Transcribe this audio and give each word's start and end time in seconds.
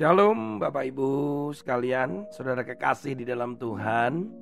Shalom 0.00 0.56
Bapak 0.56 0.88
Ibu 0.88 1.52
sekalian, 1.52 2.24
saudara 2.32 2.64
kekasih 2.64 3.20
di 3.20 3.28
dalam 3.28 3.52
Tuhan. 3.60 4.32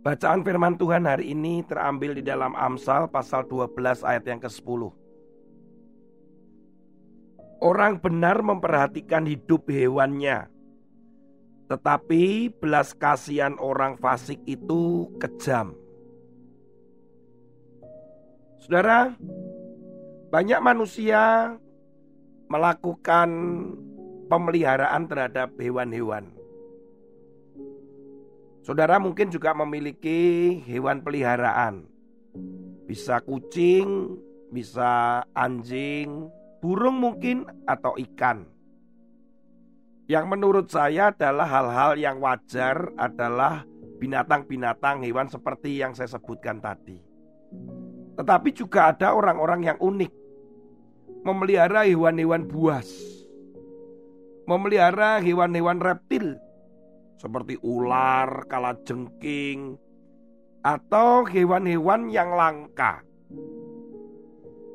Bacaan 0.00 0.40
firman 0.40 0.80
Tuhan 0.80 1.04
hari 1.04 1.36
ini 1.36 1.60
terambil 1.68 2.16
di 2.16 2.24
dalam 2.24 2.56
Amsal 2.56 3.04
pasal 3.12 3.44
12 3.44 4.00
ayat 4.00 4.24
yang 4.24 4.40
ke-10. 4.40 4.88
Orang 7.60 8.00
benar 8.00 8.40
memperhatikan 8.40 9.28
hidup 9.28 9.68
hewannya, 9.68 10.48
tetapi 11.68 12.48
belas 12.48 12.96
kasihan 12.96 13.60
orang 13.60 14.00
fasik 14.00 14.40
itu 14.48 15.12
kejam. 15.20 15.76
Saudara, 18.56 19.12
banyak 20.32 20.64
manusia 20.64 21.52
melakukan 22.48 23.28
pemeliharaan 24.28 25.04
terhadap 25.08 25.54
hewan-hewan. 25.60 26.32
Saudara 28.64 28.96
mungkin 28.96 29.28
juga 29.28 29.52
memiliki 29.52 30.56
hewan 30.64 31.04
peliharaan. 31.04 31.84
Bisa 32.88 33.20
kucing, 33.20 34.16
bisa 34.48 35.20
anjing, 35.36 36.32
burung 36.64 36.96
mungkin 36.96 37.44
atau 37.68 37.92
ikan. 38.00 38.48
Yang 40.08 40.24
menurut 40.28 40.66
saya 40.72 41.12
adalah 41.12 41.44
hal-hal 41.48 41.92
yang 42.00 42.16
wajar 42.24 42.92
adalah 42.96 43.68
binatang-binatang 44.00 45.04
hewan 45.04 45.28
seperti 45.28 45.80
yang 45.80 45.92
saya 45.92 46.08
sebutkan 46.08 46.60
tadi. 46.60 46.96
Tetapi 48.16 48.48
juga 48.56 48.96
ada 48.96 49.12
orang-orang 49.12 49.68
yang 49.68 49.78
unik 49.80 50.12
memelihara 51.24 51.88
hewan-hewan 51.88 52.44
buas, 52.44 52.86
memelihara 54.44 55.18
hewan-hewan 55.24 55.80
reptil 55.80 56.36
seperti 57.16 57.56
ular, 57.64 58.44
kalajengking, 58.52 59.80
atau 60.60 61.24
hewan-hewan 61.24 62.12
yang 62.12 62.36
langka. 62.36 63.00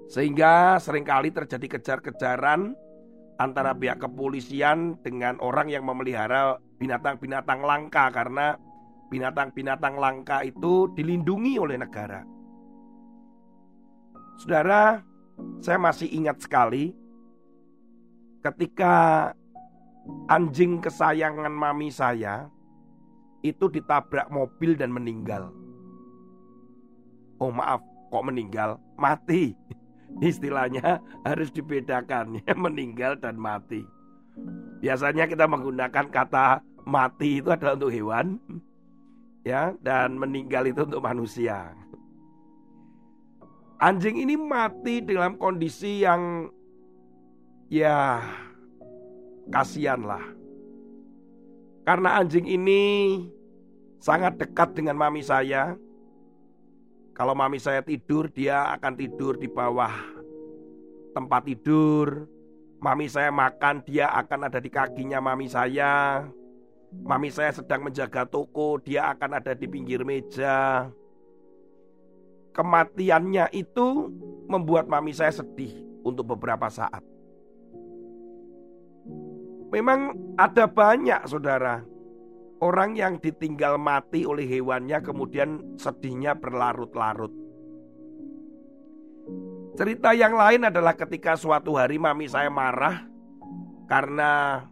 Sehingga 0.09 0.81
sering 0.81 1.05
kali 1.05 1.29
terjadi 1.29 1.77
kejar-kejaran 1.77 2.73
antara 3.37 3.77
pihak 3.77 4.01
kepolisian 4.01 4.97
dengan 5.05 5.37
orang 5.37 5.69
yang 5.69 5.85
memelihara 5.85 6.57
binatang-binatang 6.81 7.61
langka 7.61 8.09
karena 8.09 8.57
binatang-binatang 9.13 10.01
langka 10.01 10.41
itu 10.41 10.89
dilindungi 10.97 11.61
oleh 11.61 11.77
negara. 11.77 12.25
Saudara, 14.41 15.05
saya 15.59 15.77
masih 15.77 16.07
ingat 16.07 16.39
sekali 16.43 16.95
ketika 18.39 19.29
anjing 20.31 20.79
kesayangan 20.79 21.51
mami 21.51 21.91
saya 21.91 22.47
itu 23.43 23.71
ditabrak 23.71 24.27
mobil 24.31 24.75
dan 24.75 24.91
meninggal. 24.91 25.51
Oh 27.39 27.51
maaf, 27.55 27.79
kok 28.11 28.25
meninggal? 28.27 28.79
Mati. 28.99 29.55
Istilahnya 30.19 30.99
harus 31.23 31.53
dibedakan 31.53 32.39
ya 32.47 32.55
meninggal 32.57 33.15
dan 33.15 33.39
mati. 33.39 33.85
Biasanya 34.79 35.27
kita 35.27 35.47
menggunakan 35.47 36.07
kata 36.09 36.63
mati 36.87 37.43
itu 37.43 37.51
adalah 37.51 37.75
untuk 37.75 37.91
hewan 37.91 38.39
ya 39.43 39.75
dan 39.83 40.15
meninggal 40.19 40.67
itu 40.67 40.83
untuk 40.83 41.03
manusia. 41.03 41.71
Anjing 43.79 44.19
ini 44.19 44.35
mati 44.35 44.99
dalam 44.99 45.39
kondisi 45.39 46.03
yang 46.03 46.51
ya 47.71 48.19
kasihan 49.47 50.03
lah. 50.03 50.19
Karena 51.87 52.19
anjing 52.19 52.43
ini 52.43 52.83
sangat 54.03 54.35
dekat 54.35 54.75
dengan 54.75 54.99
mami 54.99 55.23
saya. 55.23 55.79
Kalau 57.15 57.31
mami 57.31 57.55
saya 57.55 57.79
tidur, 57.79 58.27
dia 58.27 58.67
akan 58.75 58.99
tidur 58.99 59.39
di 59.39 59.47
bawah 59.47 59.95
tempat 61.15 61.47
tidur. 61.47 62.27
Mami 62.83 63.07
saya 63.07 63.31
makan, 63.31 63.79
dia 63.87 64.11
akan 64.11 64.51
ada 64.51 64.59
di 64.59 64.67
kakinya 64.67 65.23
mami 65.23 65.47
saya. 65.47 66.27
Mami 66.91 67.31
saya 67.31 67.55
sedang 67.55 67.87
menjaga 67.87 68.27
toko, 68.27 68.75
dia 68.83 69.07
akan 69.15 69.39
ada 69.39 69.55
di 69.55 69.71
pinggir 69.71 70.03
meja 70.03 70.91
kematiannya 72.59 73.55
itu 73.55 74.11
membuat 74.51 74.91
mami 74.91 75.15
saya 75.15 75.31
sedih 75.31 75.71
untuk 76.03 76.35
beberapa 76.35 76.67
saat. 76.67 76.99
Memang 79.69 80.17
ada 80.33 80.65
banyak 80.65 81.29
saudara 81.29 81.85
Orang 82.59 82.97
yang 82.97 83.21
ditinggal 83.21 83.77
mati 83.77 84.25
oleh 84.25 84.43
hewannya 84.49 84.99
kemudian 85.05 85.77
sedihnya 85.77 86.33
berlarut-larut 86.35 87.29
Cerita 89.77 90.11
yang 90.17 90.33
lain 90.33 90.67
adalah 90.67 90.97
ketika 90.97 91.37
suatu 91.37 91.77
hari 91.77 92.01
mami 92.01 92.25
saya 92.25 92.49
marah 92.49 93.05
Karena 93.85 94.65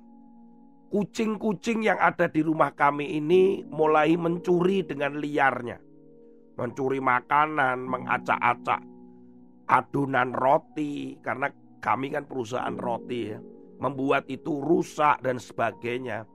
kucing-kucing 0.90 1.86
yang 1.86 2.02
ada 2.02 2.26
di 2.26 2.42
rumah 2.42 2.74
kami 2.74 3.22
ini 3.22 3.62
mulai 3.70 4.18
mencuri 4.18 4.82
dengan 4.82 5.14
liarnya 5.14 5.87
mencuri 6.58 6.98
makanan, 6.98 7.86
mengacak-acak 7.86 8.82
adonan 9.68 10.32
roti 10.34 11.20
karena 11.22 11.52
kami 11.84 12.12
kan 12.12 12.26
perusahaan 12.26 12.76
roti 12.76 13.36
ya. 13.36 13.40
Membuat 13.78 14.26
itu 14.26 14.58
rusak 14.58 15.22
dan 15.22 15.38
sebagainya. 15.38 16.26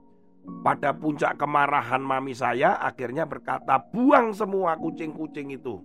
Pada 0.63 0.95
puncak 0.95 1.35
kemarahan 1.39 1.99
mami 1.99 2.31
saya 2.31 2.79
akhirnya 2.79 3.27
berkata 3.27 3.79
buang 3.91 4.31
semua 4.31 4.79
kucing-kucing 4.79 5.51
itu. 5.51 5.83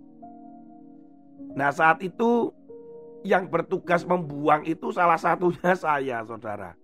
Nah 1.55 1.71
saat 1.75 1.99
itu 1.99 2.51
yang 3.27 3.51
bertugas 3.51 4.07
membuang 4.07 4.63
itu 4.63 4.91
salah 4.95 5.19
satunya 5.19 5.75
saya 5.83 6.23
saudara. 6.23 6.75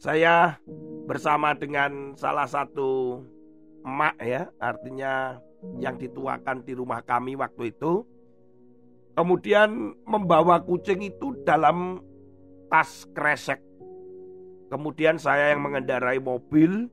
Saya 0.00 0.56
bersama 1.04 1.52
dengan 1.52 2.16
salah 2.16 2.48
satu 2.48 3.20
emak 3.84 4.16
ya 4.20 4.48
artinya 4.60 5.40
yang 5.78 5.98
dituakan 5.98 6.62
di 6.62 6.72
rumah 6.74 7.02
kami 7.02 7.34
waktu 7.34 7.74
itu. 7.74 8.06
Kemudian 9.18 9.98
membawa 10.06 10.62
kucing 10.62 11.02
itu 11.02 11.34
dalam 11.42 11.98
tas 12.70 13.02
kresek. 13.10 13.58
Kemudian 14.70 15.18
saya 15.18 15.50
yang 15.50 15.64
mengendarai 15.64 16.22
mobil. 16.22 16.86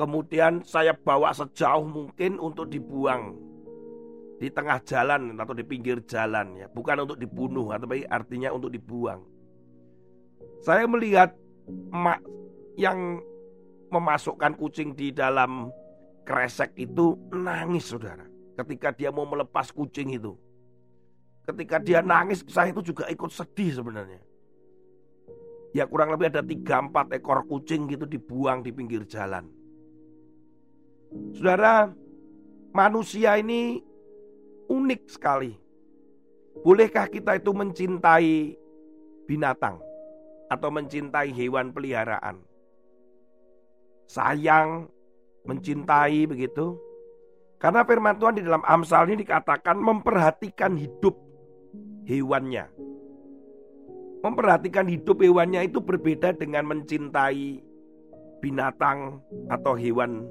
Kemudian 0.00 0.64
saya 0.64 0.96
bawa 0.96 1.36
sejauh 1.36 1.84
mungkin 1.84 2.40
untuk 2.40 2.72
dibuang 2.72 3.36
di 4.40 4.48
tengah 4.48 4.80
jalan 4.88 5.36
atau 5.36 5.52
di 5.52 5.60
pinggir 5.60 6.00
jalan 6.08 6.56
ya, 6.56 6.66
bukan 6.72 7.04
untuk 7.04 7.20
dibunuh 7.20 7.76
atau 7.76 7.84
artinya 8.08 8.48
untuk 8.56 8.72
dibuang. 8.72 9.20
Saya 10.64 10.88
melihat 10.88 11.36
emak 11.68 12.24
yang 12.80 13.20
memasukkan 13.92 14.56
kucing 14.56 14.96
di 14.96 15.12
dalam 15.12 15.68
Kresek 16.30 16.78
itu 16.78 17.18
nangis 17.34 17.90
saudara. 17.90 18.22
Ketika 18.54 18.94
dia 18.94 19.10
mau 19.10 19.26
melepas 19.26 19.74
kucing 19.74 20.14
itu. 20.14 20.38
Ketika 21.42 21.82
dia 21.82 22.06
nangis 22.06 22.46
saya 22.46 22.70
itu 22.70 22.94
juga 22.94 23.10
ikut 23.10 23.34
sedih 23.34 23.82
sebenarnya. 23.82 24.22
Ya 25.74 25.90
kurang 25.90 26.14
lebih 26.14 26.30
ada 26.30 26.46
3-4 26.46 27.18
ekor 27.18 27.42
kucing 27.50 27.90
gitu 27.90 28.06
dibuang 28.06 28.62
di 28.62 28.70
pinggir 28.70 29.02
jalan. 29.10 29.50
Saudara, 31.34 31.90
manusia 32.70 33.34
ini 33.34 33.82
unik 34.70 35.02
sekali. 35.10 35.50
Bolehkah 36.62 37.10
kita 37.10 37.42
itu 37.42 37.50
mencintai 37.50 38.54
binatang 39.26 39.82
atau 40.46 40.70
mencintai 40.70 41.34
hewan 41.34 41.74
peliharaan? 41.74 42.38
Sayang, 44.06 44.90
mencintai 45.44 46.28
begitu. 46.28 46.76
Karena 47.60 47.84
firman 47.84 48.16
Tuhan 48.16 48.40
di 48.40 48.42
dalam 48.44 48.64
Amsal 48.64 49.12
ini 49.12 49.20
dikatakan 49.20 49.76
memperhatikan 49.76 50.80
hidup 50.80 51.12
hewannya. 52.08 52.68
Memperhatikan 54.20 54.88
hidup 54.88 55.20
hewannya 55.20 55.68
itu 55.68 55.80
berbeda 55.80 56.36
dengan 56.36 56.68
mencintai 56.68 57.60
binatang 58.40 59.20
atau 59.52 59.76
hewan 59.76 60.24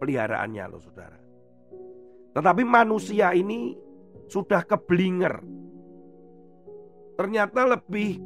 peliharaannya 0.00 0.64
loh 0.68 0.80
saudara. 0.80 1.16
Tetapi 2.36 2.62
manusia 2.68 3.32
ini 3.32 3.72
sudah 4.28 4.60
keblinger. 4.68 5.40
Ternyata 7.16 7.66
lebih 7.66 8.20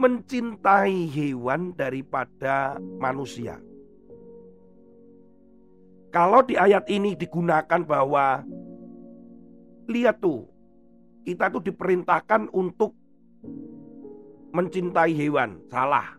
mencintai 0.00 1.06
hewan 1.12 1.76
daripada 1.76 2.80
manusia. 2.80 3.60
Kalau 6.08 6.40
di 6.40 6.56
ayat 6.56 6.88
ini 6.88 7.12
digunakan 7.12 7.84
bahwa 7.84 8.40
lihat 9.88 10.20
tuh, 10.24 10.48
kita 11.28 11.52
tuh 11.52 11.60
diperintahkan 11.60 12.48
untuk 12.52 12.96
mencintai 14.56 15.12
hewan. 15.12 15.60
Salah. 15.68 16.16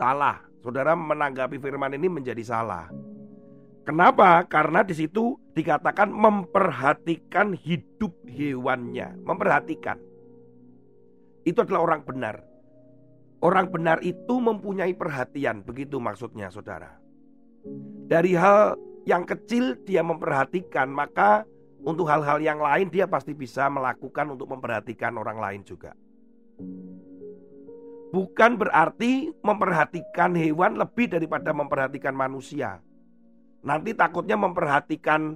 Salah. 0.00 0.40
Saudara 0.64 0.96
menanggapi 0.96 1.60
firman 1.60 1.92
ini 1.92 2.08
menjadi 2.08 2.40
salah. 2.40 2.88
Kenapa? 3.84 4.40
Karena 4.48 4.80
di 4.80 4.96
situ 4.96 5.36
dikatakan 5.52 6.08
memperhatikan 6.08 7.52
hidup 7.52 8.16
hewannya, 8.24 9.12
memperhatikan. 9.28 10.00
Itu 11.44 11.60
adalah 11.60 11.92
orang 11.92 12.00
benar. 12.08 12.40
Orang 13.44 13.68
benar 13.68 14.00
itu 14.00 14.40
mempunyai 14.40 14.96
perhatian, 14.96 15.60
begitu 15.60 16.00
maksudnya, 16.00 16.48
Saudara. 16.48 16.96
Dari 18.08 18.32
hal 18.32 18.72
yang 19.04 19.28
kecil 19.28 19.76
dia 19.84 20.00
memperhatikan, 20.00 20.88
maka 20.88 21.44
untuk 21.84 22.08
hal-hal 22.08 22.40
yang 22.40 22.60
lain 22.60 22.88
dia 22.88 23.04
pasti 23.04 23.36
bisa 23.36 23.68
melakukan 23.68 24.32
untuk 24.32 24.48
memperhatikan 24.48 25.12
orang 25.20 25.36
lain 25.36 25.62
juga. 25.64 25.92
Bukan 28.14 28.56
berarti 28.56 29.34
memperhatikan 29.42 30.32
hewan 30.38 30.80
lebih 30.80 31.12
daripada 31.12 31.50
memperhatikan 31.52 32.14
manusia. 32.14 32.80
Nanti 33.60 33.92
takutnya 33.92 34.38
memperhatikan 34.38 35.34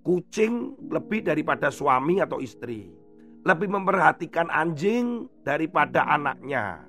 kucing 0.00 0.74
lebih 0.88 1.22
daripada 1.26 1.68
suami 1.68 2.18
atau 2.18 2.40
istri. 2.40 2.90
Lebih 3.46 3.68
memperhatikan 3.70 4.50
anjing 4.50 5.30
daripada 5.46 6.02
anaknya. 6.08 6.82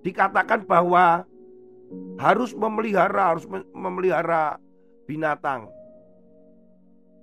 Dikatakan 0.00 0.64
bahwa 0.64 1.28
harus 2.20 2.54
memelihara, 2.54 3.34
harus 3.34 3.46
memelihara 3.74 4.56
binatang. 5.04 5.68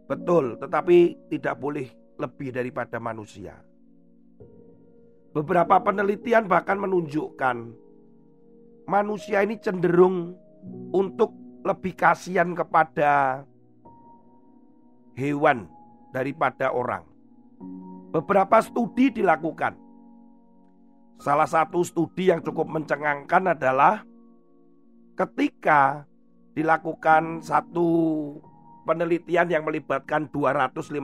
Betul, 0.09 0.57
tetapi 0.57 1.29
tidak 1.29 1.55
boleh 1.61 1.87
lebih 2.17 2.49
daripada 2.49 2.97
manusia. 2.97 3.55
Beberapa 5.29 5.77
penelitian 5.79 6.49
bahkan 6.49 6.81
menunjukkan 6.81 7.57
manusia 8.89 9.45
ini 9.45 9.61
cenderung 9.61 10.33
untuk 10.89 11.37
lebih 11.61 11.93
kasihan 11.93 12.57
kepada 12.57 13.45
hewan 15.13 15.69
daripada 16.09 16.73
orang. 16.73 17.05
Beberapa 18.09 18.57
studi 18.65 19.13
dilakukan. 19.13 19.77
Salah 21.21 21.45
satu 21.45 21.85
studi 21.85 22.33
yang 22.33 22.41
cukup 22.41 22.65
mencengangkan 22.65 23.53
adalah 23.53 24.01
ketika 25.19 26.07
dilakukan 26.55 27.43
satu 27.43 27.87
penelitian 28.87 29.51
yang 29.51 29.67
melibatkan 29.67 30.31
256 30.31 30.95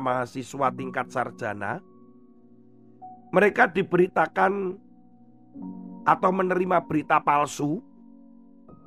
mahasiswa 0.00 0.68
tingkat 0.72 1.06
sarjana, 1.12 1.84
mereka 3.30 3.68
diberitakan 3.68 4.80
atau 6.08 6.30
menerima 6.32 6.88
berita 6.88 7.20
palsu 7.20 7.84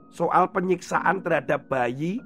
soal 0.10 0.50
penyiksaan 0.50 1.22
terhadap 1.22 1.70
bayi, 1.70 2.18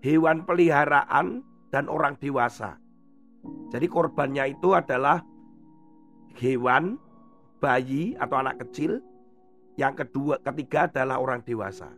hewan 0.00 0.48
peliharaan, 0.48 1.44
dan 1.68 1.86
orang 1.86 2.16
dewasa. 2.18 2.80
Jadi 3.70 3.86
korbannya 3.86 4.56
itu 4.56 4.74
adalah 4.74 5.22
hewan, 6.40 6.98
bayi 7.60 8.16
atau 8.16 8.40
anak 8.40 8.64
kecil 8.66 8.98
yang 9.80 9.96
kedua, 9.96 10.36
ketiga 10.44 10.92
adalah 10.92 11.16
orang 11.16 11.40
dewasa. 11.40 11.88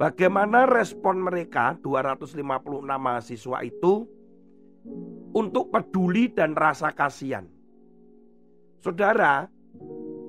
Bagaimana 0.00 0.64
respon 0.64 1.20
mereka 1.20 1.76
256 1.84 2.40
mahasiswa 2.88 3.58
itu 3.60 4.08
untuk 5.36 5.68
peduli 5.68 6.32
dan 6.32 6.56
rasa 6.56 6.88
kasihan? 6.96 7.44
Saudara, 8.80 9.44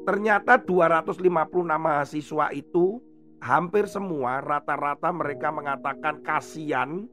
ternyata 0.03 0.59
256 0.59 1.23
mahasiswa 1.79 2.51
itu 2.51 2.99
hampir 3.39 3.87
semua 3.87 4.43
rata-rata 4.43 5.07
mereka 5.15 5.55
mengatakan 5.55 6.19
kasihan 6.19 7.07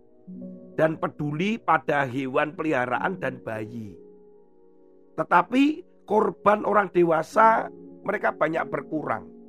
dan 0.74 0.98
peduli 0.98 1.62
pada 1.62 2.02
hewan 2.10 2.58
peliharaan 2.58 3.22
dan 3.22 3.38
bayi. 3.46 3.94
Tetapi 5.14 5.86
korban 6.10 6.66
orang 6.66 6.90
dewasa 6.90 7.70
mereka 8.02 8.34
banyak 8.34 8.66
berkurang. 8.66 9.39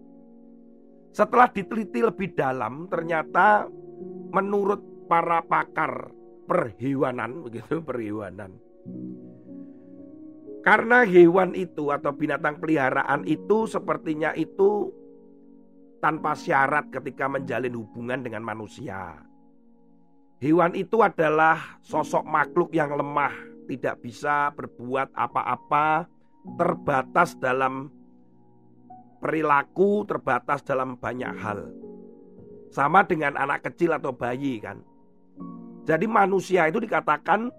Setelah 1.11 1.51
diteliti 1.51 1.99
lebih 1.99 2.31
dalam, 2.33 2.87
ternyata 2.87 3.67
menurut 4.31 4.79
para 5.11 5.43
pakar 5.43 6.07
perhewanan, 6.47 7.43
begitu 7.43 7.83
perhewanan. 7.83 8.55
Karena 10.61 11.03
hewan 11.03 11.57
itu 11.57 11.89
atau 11.89 12.13
binatang 12.13 12.61
peliharaan 12.61 13.25
itu 13.25 13.65
sepertinya 13.65 14.31
itu 14.37 14.93
tanpa 15.99 16.37
syarat 16.37 16.87
ketika 16.93 17.27
menjalin 17.27 17.75
hubungan 17.75 18.21
dengan 18.21 18.45
manusia. 18.45 19.19
Hewan 20.41 20.73
itu 20.73 21.01
adalah 21.05 21.77
sosok 21.85 22.25
makhluk 22.25 22.73
yang 22.73 22.93
lemah, 22.93 23.33
tidak 23.69 24.01
bisa 24.01 24.49
berbuat 24.57 25.13
apa-apa, 25.13 26.09
terbatas 26.57 27.37
dalam 27.37 27.93
perilaku 29.21 30.03
terbatas 30.09 30.65
dalam 30.65 30.97
banyak 30.97 31.31
hal. 31.37 31.69
Sama 32.73 33.05
dengan 33.05 33.37
anak 33.37 33.69
kecil 33.69 33.93
atau 33.93 34.11
bayi 34.11 34.57
kan. 34.57 34.81
Jadi 35.85 36.09
manusia 36.09 36.65
itu 36.67 36.81
dikatakan 36.81 37.53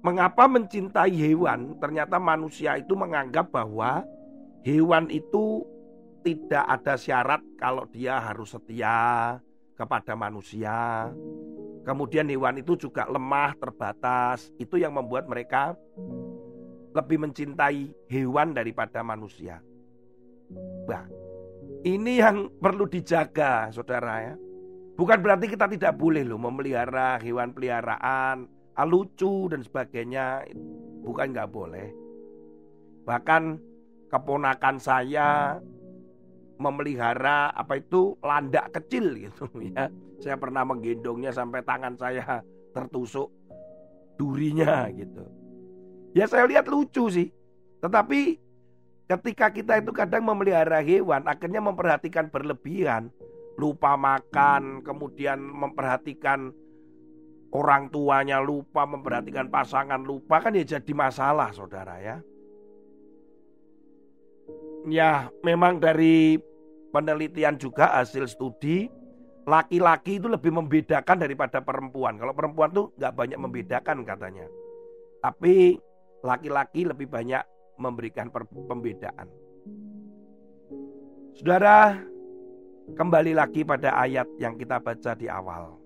mengapa 0.00 0.48
mencintai 0.48 1.12
hewan? 1.12 1.76
Ternyata 1.76 2.16
manusia 2.16 2.80
itu 2.80 2.96
menganggap 2.96 3.52
bahwa 3.52 4.02
hewan 4.64 5.12
itu 5.12 5.66
tidak 6.24 6.64
ada 6.66 6.94
syarat 6.96 7.42
kalau 7.60 7.84
dia 7.88 8.18
harus 8.18 8.56
setia 8.56 9.38
kepada 9.76 10.16
manusia. 10.18 11.08
Kemudian 11.86 12.28
hewan 12.28 12.60
itu 12.60 12.76
juga 12.76 13.08
lemah, 13.08 13.56
terbatas. 13.56 14.52
Itu 14.60 14.76
yang 14.76 14.92
membuat 14.92 15.24
mereka 15.24 15.72
lebih 16.92 17.24
mencintai 17.24 17.88
hewan 18.12 18.52
daripada 18.52 19.00
manusia. 19.00 19.64
Nah, 20.88 21.04
ini 21.84 22.18
yang 22.18 22.50
perlu 22.58 22.88
dijaga, 22.88 23.70
saudara 23.70 24.32
ya. 24.32 24.34
Bukan 24.98 25.18
berarti 25.22 25.46
kita 25.46 25.70
tidak 25.70 25.94
boleh 25.94 26.26
loh 26.26 26.42
memelihara 26.42 27.22
hewan 27.22 27.54
peliharaan, 27.54 28.50
lucu 28.86 29.46
dan 29.46 29.62
sebagainya. 29.62 30.42
Bukan 31.06 31.30
nggak 31.30 31.50
boleh. 31.54 31.88
Bahkan 33.06 33.42
keponakan 34.10 34.76
saya 34.82 35.58
memelihara 36.58 37.54
apa 37.54 37.78
itu 37.78 38.18
landak 38.26 38.74
kecil 38.74 39.14
gitu 39.14 39.46
ya. 39.70 39.86
Saya 40.18 40.34
pernah 40.34 40.66
menggendongnya 40.66 41.30
sampai 41.30 41.62
tangan 41.62 41.94
saya 41.94 42.42
tertusuk 42.74 43.30
durinya 44.18 44.90
gitu. 44.90 45.22
Ya 46.10 46.26
saya 46.26 46.50
lihat 46.50 46.66
lucu 46.66 47.06
sih. 47.06 47.30
Tetapi 47.78 48.47
Ketika 49.08 49.48
kita 49.48 49.80
itu 49.80 49.88
kadang 49.96 50.28
memelihara 50.28 50.84
hewan, 50.84 51.24
akhirnya 51.24 51.64
memperhatikan 51.64 52.28
berlebihan, 52.28 53.08
lupa 53.56 53.96
makan, 53.96 54.84
kemudian 54.84 55.40
memperhatikan 55.40 56.52
orang 57.56 57.88
tuanya 57.88 58.44
lupa, 58.44 58.84
memperhatikan 58.84 59.48
pasangan 59.48 60.04
lupa, 60.04 60.44
kan 60.44 60.52
ya 60.52 60.76
jadi 60.76 60.92
masalah 60.92 61.48
saudara 61.56 61.96
ya. 62.04 62.16
Ya 64.84 65.32
memang 65.40 65.80
dari 65.80 66.36
penelitian 66.92 67.56
juga 67.56 67.88
hasil 67.96 68.28
studi, 68.28 68.92
laki-laki 69.48 70.20
itu 70.20 70.28
lebih 70.28 70.52
membedakan 70.52 71.16
daripada 71.16 71.64
perempuan. 71.64 72.20
Kalau 72.20 72.36
perempuan 72.36 72.76
tuh 72.76 72.92
nggak 73.00 73.16
banyak 73.16 73.38
membedakan 73.40 74.04
katanya. 74.04 74.44
Tapi 75.24 75.80
laki-laki 76.20 76.84
lebih 76.84 77.08
banyak 77.08 77.40
memberikan 77.78 78.28
pembedaan. 78.68 79.30
Saudara, 81.38 81.94
kembali 82.98 83.32
lagi 83.38 83.62
pada 83.62 83.94
ayat 83.94 84.26
yang 84.42 84.58
kita 84.58 84.82
baca 84.82 85.14
di 85.14 85.30
awal. 85.30 85.78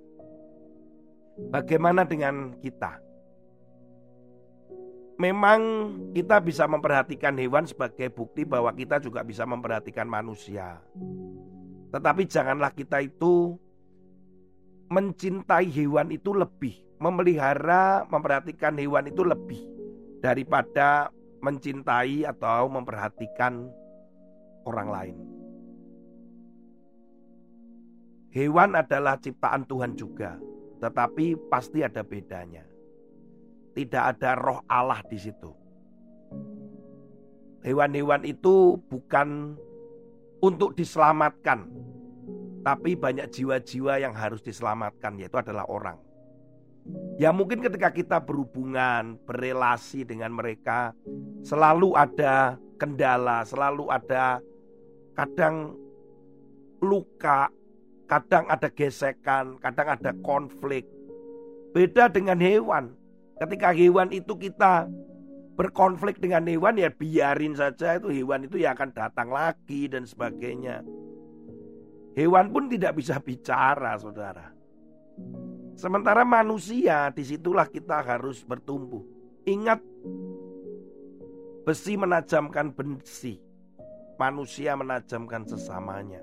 Bagaimana 1.52 2.08
dengan 2.08 2.56
kita? 2.60 2.96
Memang 5.20 5.60
kita 6.16 6.40
bisa 6.40 6.64
memperhatikan 6.64 7.36
hewan 7.36 7.68
sebagai 7.68 8.08
bukti 8.10 8.42
bahwa 8.48 8.72
kita 8.72 8.98
juga 8.98 9.20
bisa 9.22 9.44
memperhatikan 9.44 10.08
manusia. 10.08 10.80
Tetapi 11.92 12.24
janganlah 12.24 12.72
kita 12.72 13.04
itu 13.04 13.60
mencintai 14.88 15.68
hewan 15.68 16.12
itu 16.12 16.32
lebih, 16.32 16.74
memelihara, 16.96 18.08
memperhatikan 18.08 18.76
hewan 18.80 19.08
itu 19.08 19.22
lebih 19.24 19.60
daripada 20.20 21.12
mencintai 21.42 22.22
atau 22.22 22.70
memperhatikan 22.70 23.66
orang 24.62 24.88
lain. 24.88 25.16
Hewan 28.32 28.78
adalah 28.78 29.20
ciptaan 29.20 29.68
Tuhan 29.68 29.92
juga, 29.92 30.40
tetapi 30.80 31.36
pasti 31.52 31.84
ada 31.84 32.00
bedanya. 32.00 32.64
Tidak 33.76 34.02
ada 34.16 34.38
roh 34.38 34.64
Allah 34.70 35.04
di 35.04 35.18
situ. 35.20 35.52
Hewan-hewan 37.60 38.24
itu 38.24 38.80
bukan 38.88 39.58
untuk 40.40 40.72
diselamatkan, 40.72 41.68
tapi 42.64 42.96
banyak 42.96 43.28
jiwa-jiwa 43.28 44.00
yang 44.00 44.14
harus 44.16 44.40
diselamatkan, 44.40 45.20
yaitu 45.20 45.36
adalah 45.36 45.68
orang. 45.68 45.98
Ya 47.20 47.30
mungkin 47.30 47.62
ketika 47.62 47.92
kita 47.94 48.18
berhubungan, 48.18 49.20
berelasi 49.28 50.02
dengan 50.02 50.34
mereka, 50.34 50.96
selalu 51.46 51.94
ada 51.94 52.58
kendala, 52.80 53.46
selalu 53.46 53.86
ada 53.92 54.42
kadang 55.14 55.78
luka, 56.82 57.52
Kadang 58.12 58.44
ada 58.52 58.68
gesekan, 58.68 59.56
kadang 59.56 59.88
ada 59.88 60.12
konflik. 60.20 60.84
Beda 61.72 62.12
dengan 62.12 62.36
hewan. 62.36 62.92
Ketika 63.40 63.72
hewan 63.72 64.12
itu 64.12 64.36
kita 64.36 64.84
berkonflik 65.56 66.20
dengan 66.20 66.44
hewan 66.44 66.76
ya 66.76 66.92
biarin 66.92 67.56
saja 67.56 67.96
itu 67.96 68.12
hewan 68.12 68.44
itu 68.44 68.60
ya 68.60 68.76
akan 68.76 68.92
datang 68.92 69.32
lagi 69.32 69.88
dan 69.88 70.04
sebagainya. 70.04 70.84
Hewan 72.12 72.52
pun 72.52 72.68
tidak 72.68 73.00
bisa 73.00 73.16
bicara, 73.16 73.96
saudara. 73.96 74.52
Sementara 75.82 76.22
manusia 76.22 77.10
di 77.10 77.26
situlah 77.26 77.66
kita 77.66 78.06
harus 78.06 78.46
bertumbuh. 78.46 79.02
Ingat, 79.42 79.82
besi 81.66 81.98
menajamkan 81.98 82.70
besi, 82.70 83.42
manusia 84.14 84.78
menajamkan 84.78 85.42
sesamanya. 85.42 86.22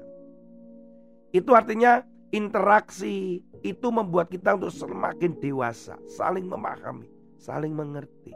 Itu 1.35 1.59
artinya 1.59 2.07
interaksi 2.31 3.43
itu 3.59 3.87
membuat 3.91 4.31
kita 4.31 4.55
untuk 4.55 4.71
semakin 4.71 5.35
dewasa, 5.43 5.99
saling 6.07 6.47
memahami, 6.47 7.11
saling 7.35 7.75
mengerti. 7.75 8.31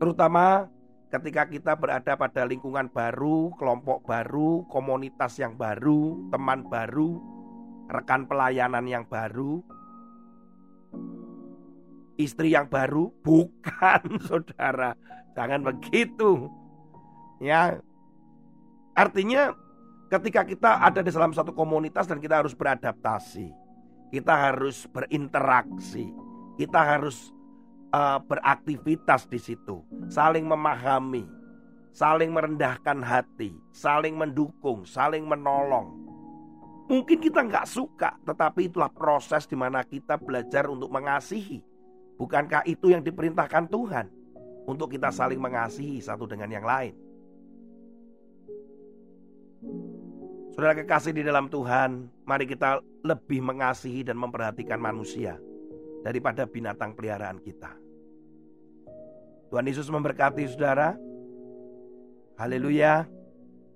Terutama 0.00 0.72
ketika 1.12 1.44
kita 1.44 1.76
berada 1.76 2.16
pada 2.16 2.48
lingkungan 2.48 2.88
baru, 2.88 3.52
kelompok 3.60 4.08
baru, 4.08 4.64
komunitas 4.72 5.36
yang 5.36 5.52
baru, 5.52 6.32
teman 6.32 6.64
baru, 6.64 7.35
rekan 7.86 8.26
pelayanan 8.26 8.84
yang 8.86 9.04
baru, 9.06 9.62
istri 12.18 12.52
yang 12.54 12.66
baru, 12.66 13.10
bukan 13.22 14.02
saudara, 14.28 14.94
jangan 15.34 15.62
begitu. 15.62 16.50
Ya, 17.38 17.78
artinya 18.96 19.52
Ketika 20.06 20.46
kita 20.46 20.86
ada 20.86 21.02
di 21.02 21.10
dalam 21.10 21.34
satu 21.34 21.50
komunitas 21.50 22.06
dan 22.06 22.22
kita 22.22 22.38
harus 22.38 22.54
beradaptasi, 22.54 23.50
kita 24.14 24.30
harus 24.30 24.86
berinteraksi, 24.86 26.14
kita 26.54 26.78
harus 26.78 27.34
uh, 27.90 28.22
beraktivitas 28.22 29.26
di 29.26 29.34
situ, 29.42 29.82
saling 30.06 30.46
memahami, 30.46 31.26
saling 31.90 32.30
merendahkan 32.30 33.02
hati, 33.02 33.50
saling 33.74 34.14
mendukung, 34.14 34.86
saling 34.86 35.26
menolong. 35.26 36.05
Mungkin 36.86 37.18
kita 37.18 37.42
nggak 37.42 37.66
suka, 37.66 38.14
tetapi 38.22 38.70
itulah 38.70 38.90
proses 38.90 39.50
di 39.50 39.58
mana 39.58 39.82
kita 39.82 40.14
belajar 40.22 40.70
untuk 40.70 40.86
mengasihi. 40.94 41.58
Bukankah 42.16 42.62
itu 42.64 42.94
yang 42.94 43.02
diperintahkan 43.02 43.66
Tuhan 43.66 44.06
untuk 44.70 44.94
kita 44.94 45.10
saling 45.10 45.42
mengasihi 45.42 45.98
satu 45.98 46.30
dengan 46.30 46.48
yang 46.48 46.62
lain? 46.62 46.94
Saudara 50.54 50.72
kekasih 50.72 51.12
di 51.12 51.20
dalam 51.20 51.52
Tuhan, 51.52 52.08
mari 52.24 52.48
kita 52.48 52.80
lebih 53.04 53.44
mengasihi 53.44 54.00
dan 54.06 54.16
memperhatikan 54.16 54.80
manusia 54.80 55.36
daripada 56.00 56.48
binatang 56.48 56.96
peliharaan 56.96 57.42
kita. 57.42 57.76
Tuhan 59.52 59.68
Yesus 59.68 59.92
memberkati 59.92 60.48
saudara. 60.48 60.96
Haleluya. 62.40 63.04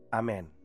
Amin. 0.09 0.60